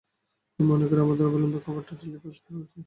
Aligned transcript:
আমি 0.59 0.65
মনে 0.71 0.85
করি 0.89 0.99
আমাদের 1.01 1.25
অবিলম্বে 1.27 1.59
খবরটা 1.65 1.93
টেলিকাস্ট 2.01 2.41
করা 2.45 2.59
উচিত। 2.59 2.79